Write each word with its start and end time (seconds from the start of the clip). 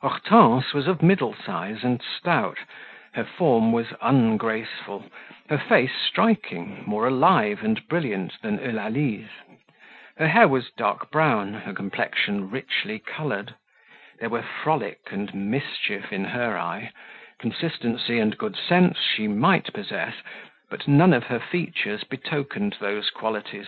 Hortense 0.00 0.72
was 0.72 0.86
of 0.88 1.02
middle 1.02 1.34
size 1.34 1.84
and 1.84 2.00
stout, 2.00 2.56
her 3.12 3.24
form 3.24 3.72
was 3.72 3.88
ungraceful, 4.00 5.04
her 5.50 5.58
face 5.58 5.92
striking, 5.94 6.82
more 6.86 7.06
alive 7.06 7.62
and 7.62 7.86
brilliant 7.88 8.40
than 8.40 8.58
Eulalie's, 8.58 9.28
her 10.16 10.28
hair 10.28 10.48
was 10.48 10.70
dark 10.78 11.10
brown, 11.10 11.52
her 11.52 11.74
complexion 11.74 12.48
richly 12.48 13.00
coloured; 13.00 13.54
there 14.18 14.30
were 14.30 14.40
frolic 14.40 15.08
and 15.12 15.34
mischief 15.34 16.10
in 16.10 16.24
her 16.24 16.56
eye: 16.56 16.90
consistency 17.38 18.18
and 18.18 18.38
good 18.38 18.56
sense 18.56 18.96
she 18.98 19.28
might 19.28 19.74
possess, 19.74 20.14
but 20.70 20.88
none 20.88 21.12
of 21.12 21.24
her 21.24 21.38
features 21.38 22.02
betokened 22.02 22.78
those 22.80 23.10
qualities. 23.10 23.66